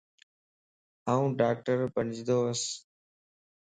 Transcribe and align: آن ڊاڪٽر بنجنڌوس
آن 1.13 1.23
ڊاڪٽر 1.39 1.77
بنجنڌوس 1.93 2.61